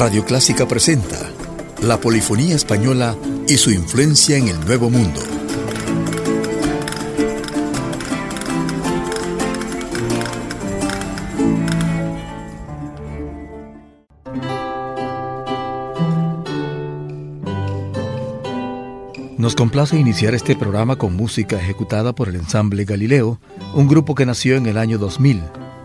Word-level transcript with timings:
Radio 0.00 0.24
Clásica 0.24 0.66
presenta 0.66 1.30
la 1.82 2.00
polifonía 2.00 2.56
española 2.56 3.14
y 3.46 3.58
su 3.58 3.70
influencia 3.70 4.38
en 4.38 4.48
el 4.48 4.58
Nuevo 4.64 4.88
Mundo. 4.88 5.20
Nos 19.36 19.54
complace 19.54 19.98
iniciar 19.98 20.34
este 20.34 20.56
programa 20.56 20.96
con 20.96 21.14
música 21.14 21.58
ejecutada 21.58 22.14
por 22.14 22.30
el 22.30 22.36
ensamble 22.36 22.86
Galileo, 22.86 23.38
un 23.74 23.86
grupo 23.86 24.14
que 24.14 24.24
nació 24.24 24.56
en 24.56 24.64
el 24.64 24.78
año 24.78 24.96
2000. 24.96 25.42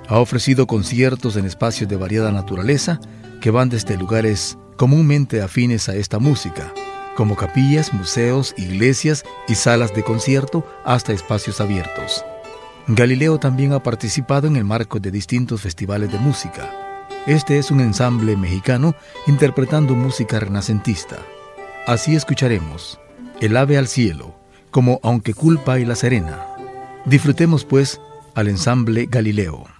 Ha 0.07 0.19
ofrecido 0.19 0.67
conciertos 0.67 1.35
en 1.35 1.45
espacios 1.45 1.89
de 1.89 1.97
variada 1.97 2.31
naturaleza 2.31 3.01
que 3.45 3.51
van 3.51 3.69
desde 3.69 3.95
lugares 3.95 4.57
comúnmente 4.75 5.43
afines 5.43 5.87
a 5.87 5.95
esta 5.95 6.17
música, 6.17 6.73
como 7.15 7.35
capillas, 7.35 7.93
museos, 7.93 8.55
iglesias 8.57 9.23
y 9.47 9.53
salas 9.53 9.93
de 9.93 10.01
concierto, 10.01 10.67
hasta 10.83 11.13
espacios 11.13 11.61
abiertos. 11.61 12.25
Galileo 12.87 13.37
también 13.37 13.73
ha 13.73 13.83
participado 13.83 14.47
en 14.47 14.55
el 14.55 14.63
marco 14.63 14.99
de 14.99 15.11
distintos 15.11 15.61
festivales 15.61 16.11
de 16.11 16.17
música. 16.17 16.71
Este 17.27 17.59
es 17.59 17.69
un 17.69 17.81
ensamble 17.81 18.35
mexicano 18.35 18.95
interpretando 19.27 19.93
música 19.93 20.39
renacentista. 20.39 21.17
Así 21.85 22.15
escucharemos 22.15 22.99
El 23.41 23.57
ave 23.57 23.77
al 23.77 23.87
cielo, 23.87 24.35
como 24.71 24.99
Aunque 25.03 25.35
culpa 25.35 25.77
y 25.77 25.85
la 25.85 25.95
serena. 25.95 26.47
Disfrutemos 27.05 27.63
pues 27.63 28.01
al 28.33 28.47
ensamble 28.47 29.05
Galileo. 29.07 29.74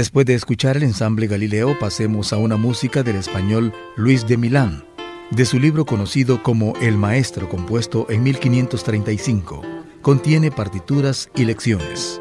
Después 0.00 0.24
de 0.24 0.32
escuchar 0.32 0.78
el 0.78 0.84
ensamble 0.84 1.26
Galileo, 1.26 1.78
pasemos 1.78 2.32
a 2.32 2.38
una 2.38 2.56
música 2.56 3.02
del 3.02 3.16
español 3.16 3.70
Luis 3.96 4.26
de 4.26 4.38
Milán, 4.38 4.82
de 5.30 5.44
su 5.44 5.60
libro 5.60 5.84
conocido 5.84 6.42
como 6.42 6.72
El 6.80 6.96
Maestro, 6.96 7.50
compuesto 7.50 8.06
en 8.08 8.22
1535. 8.22 9.60
Contiene 10.00 10.50
partituras 10.50 11.28
y 11.36 11.44
lecciones. 11.44 12.18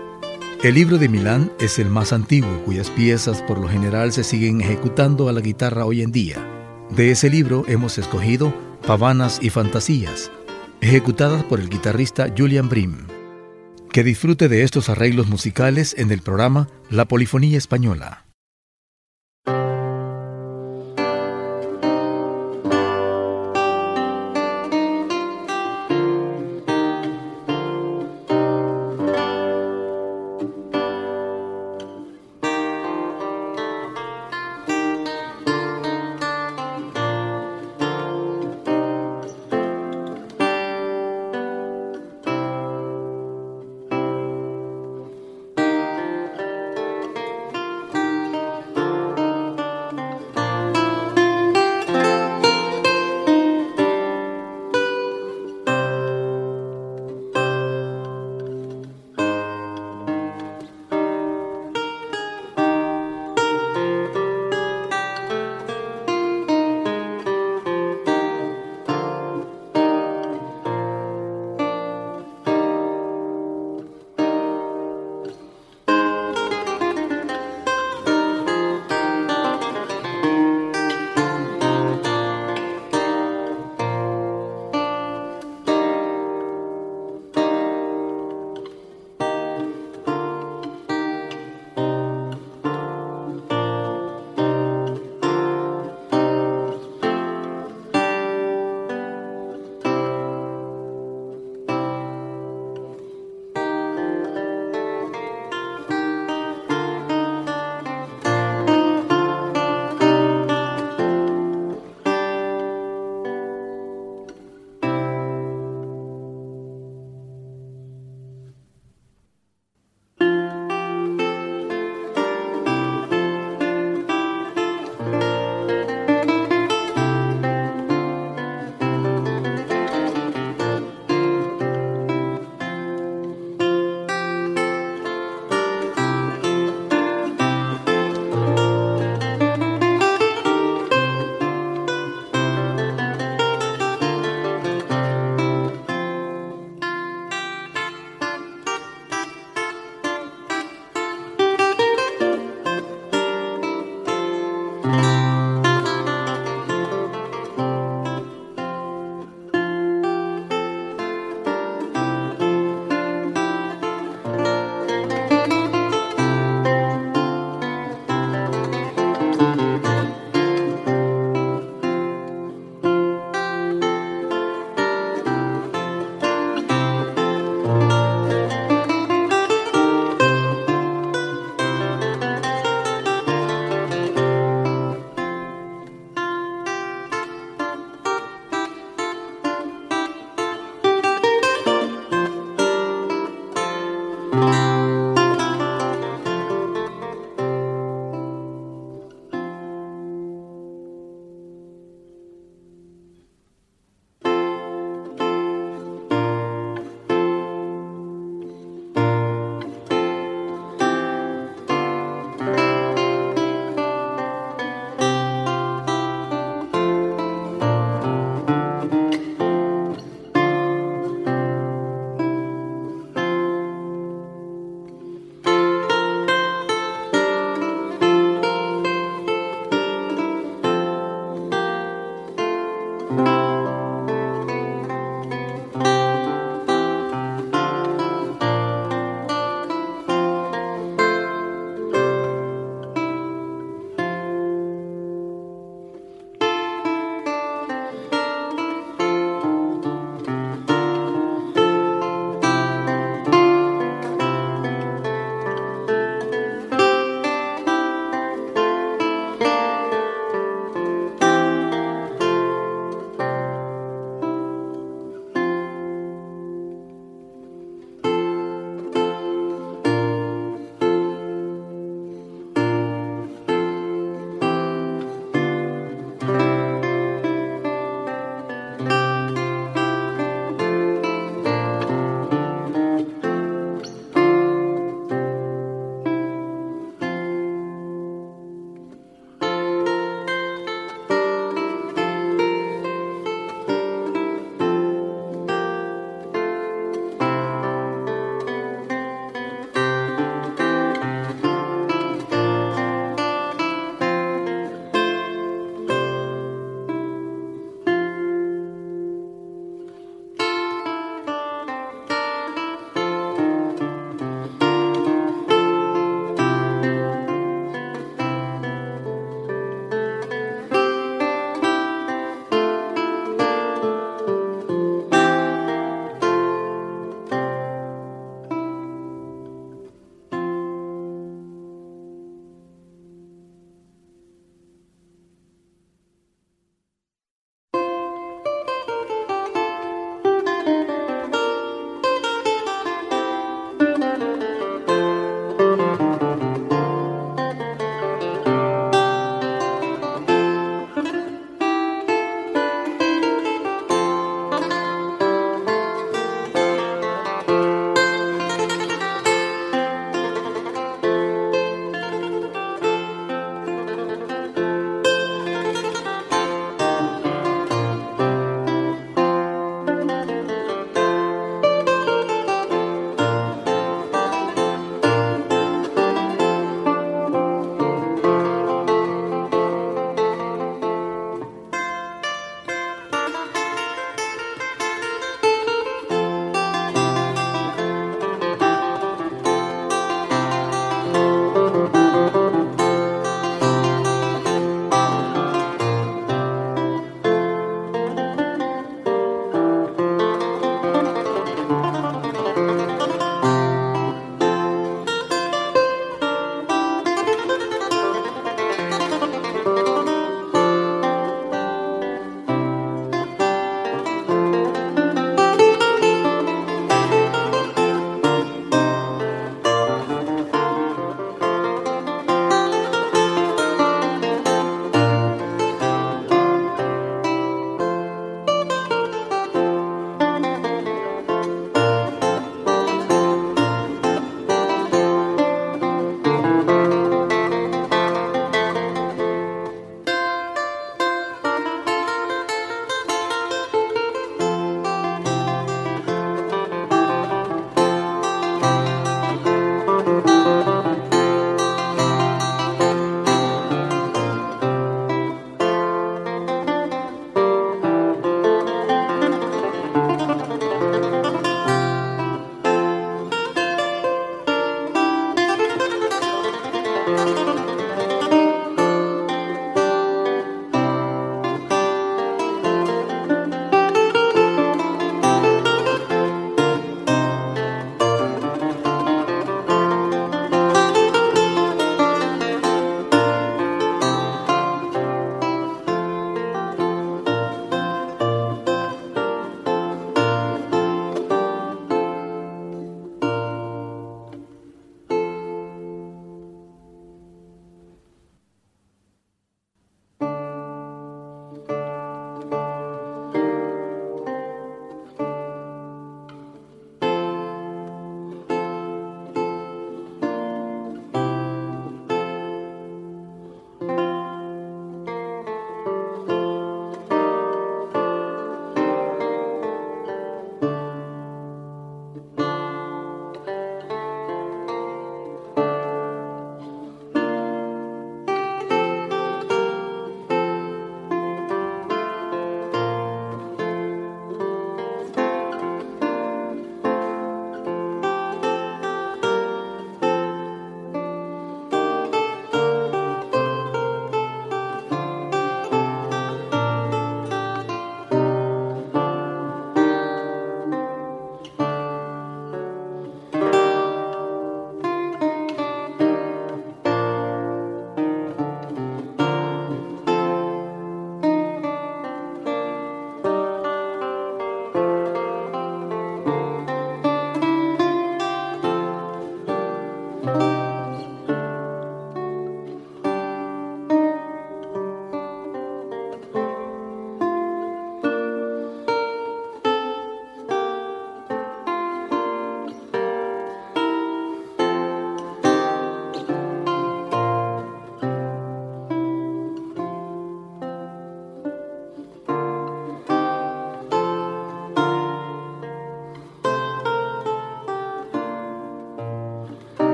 El 0.62 0.76
libro 0.76 0.98
de 0.98 1.08
Milán 1.08 1.54
es 1.62 1.80
el 1.80 1.90
más 1.90 2.12
antiguo, 2.12 2.66
cuyas 2.66 2.90
piezas 2.90 3.42
por 3.44 3.58
lo 3.58 3.70
general 3.70 4.12
se 4.12 4.26
siguen 4.26 4.60
ejecutando 4.60 5.30
a 5.30 5.32
la 5.32 5.40
guitarra 5.40 5.86
hoy 5.86 6.02
en 6.02 6.12
día. 6.12 6.46
De 6.90 7.12
ese 7.12 7.30
libro 7.30 7.64
hemos 7.70 7.98
escogido 7.98 8.54
Pavanas 8.86 9.40
y 9.42 9.52
Fantasías, 9.52 10.30
ejecutadas 10.82 11.46
por 11.46 11.62
el 11.62 11.70
guitarrista 11.70 12.28
Julian 12.38 12.68
Brim. 12.68 13.19
Que 13.92 14.04
disfrute 14.04 14.50
de 14.50 14.62
estos 14.62 14.88
arreglos 14.88 15.28
musicales 15.28 15.96
en 15.98 16.12
el 16.12 16.22
programa 16.22 16.68
La 16.92 17.06
Polifonía 17.06 17.58
Española. 17.58 18.29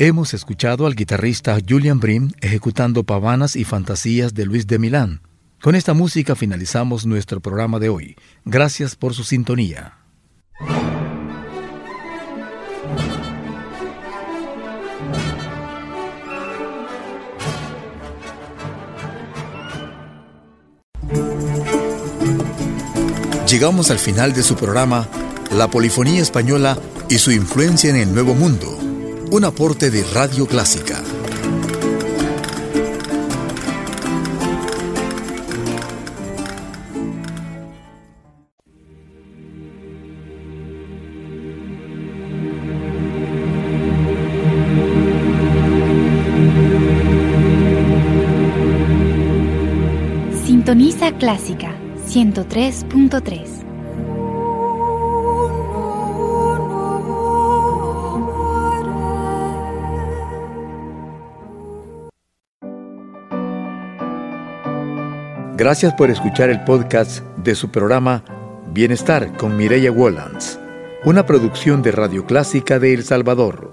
Hemos 0.00 0.32
escuchado 0.32 0.86
al 0.86 0.94
guitarrista 0.94 1.58
Julian 1.68 1.98
Brim 1.98 2.30
ejecutando 2.40 3.02
pavanas 3.02 3.56
y 3.56 3.64
fantasías 3.64 4.32
de 4.32 4.46
Luis 4.46 4.68
de 4.68 4.78
Milán. 4.78 5.22
Con 5.60 5.74
esta 5.74 5.92
música 5.92 6.36
finalizamos 6.36 7.04
nuestro 7.04 7.40
programa 7.40 7.80
de 7.80 7.88
hoy. 7.88 8.16
Gracias 8.44 8.94
por 8.94 9.12
su 9.12 9.24
sintonía. 9.24 9.98
Llegamos 23.48 23.90
al 23.90 23.98
final 23.98 24.32
de 24.32 24.44
su 24.44 24.54
programa 24.54 25.08
La 25.56 25.68
Polifonía 25.68 26.22
Española 26.22 26.78
y 27.08 27.18
su 27.18 27.32
influencia 27.32 27.90
en 27.90 27.96
el 27.96 28.14
Nuevo 28.14 28.36
Mundo 28.36 28.87
un 29.30 29.44
aporte 29.44 29.90
de 29.90 30.04
Radio 30.04 30.46
Clásica. 30.46 31.02
Sintoniza 50.44 51.12
Clásica 51.18 51.74
103.3 52.08 53.57
Gracias 65.58 65.92
por 65.92 66.08
escuchar 66.08 66.50
el 66.50 66.62
podcast 66.62 67.18
de 67.38 67.56
su 67.56 67.72
programa 67.72 68.22
Bienestar 68.72 69.36
con 69.36 69.56
Mireya 69.56 69.90
Wollands, 69.90 70.56
una 71.04 71.26
producción 71.26 71.82
de 71.82 71.90
Radio 71.90 72.24
Clásica 72.26 72.78
de 72.78 72.94
El 72.94 73.02
Salvador. 73.02 73.67